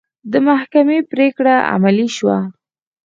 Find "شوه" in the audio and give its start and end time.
2.17-2.37